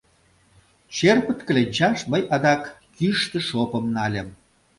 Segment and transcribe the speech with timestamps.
[0.95, 2.63] Черпыт кленчаш мый адак
[3.01, 4.29] йӱштӧ шопым нальым.